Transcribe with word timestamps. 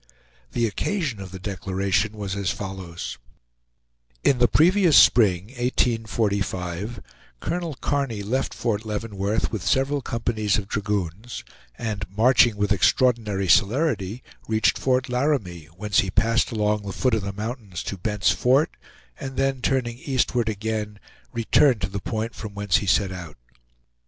The 0.53 0.65
occasion 0.65 1.19
of 1.21 1.29
the 1.29 1.37
declaration 1.37 2.13
was 2.13 2.35
as 2.35 2.49
follows: 2.49 3.19
In 4.23 4.39
the 4.39 4.47
previous 4.47 4.97
spring, 4.97 5.49
1845, 5.49 7.01
Colonel 7.39 7.75
Kearny 7.83 8.23
left 8.23 8.51
Fort 8.55 8.83
Leavenworth 8.83 9.51
with 9.51 9.61
several 9.61 10.01
companies 10.01 10.57
of 10.57 10.67
dragoons, 10.67 11.43
and 11.77 12.09
marching 12.09 12.57
with 12.57 12.71
extraordinary 12.71 13.47
celerity 13.47 14.23
reached 14.47 14.79
Fort 14.79 15.07
Laramie, 15.07 15.65
whence 15.65 15.99
he 15.99 16.09
passed 16.09 16.49
along 16.51 16.81
the 16.81 16.93
foot 16.93 17.13
of 17.13 17.21
the 17.21 17.31
mountains 17.33 17.83
to 17.83 17.95
Bent's 17.95 18.31
Fort 18.31 18.71
and 19.19 19.37
then, 19.37 19.61
turning 19.61 19.99
eastward 19.99 20.49
again, 20.49 20.97
returned 21.31 21.79
to 21.81 21.87
the 21.89 21.99
point 22.01 22.33
from 22.33 22.55
whence 22.55 22.77
he 22.77 22.87
set 22.87 23.11
out. 23.11 23.37